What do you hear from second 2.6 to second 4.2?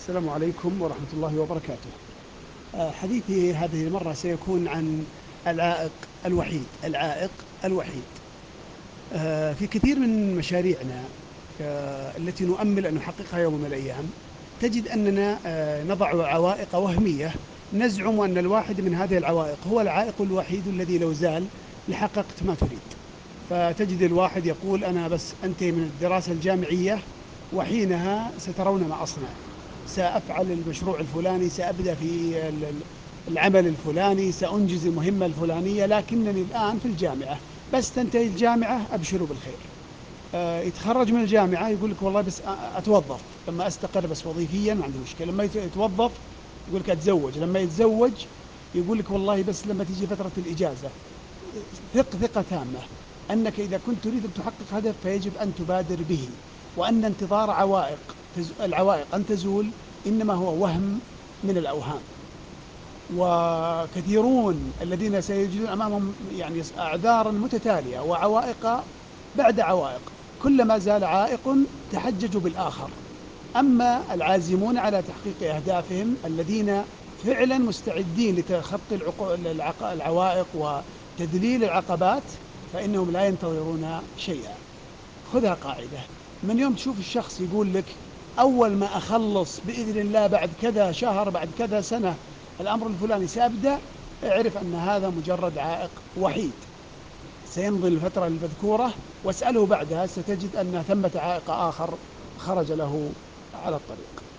آه، حديثي هذه المرة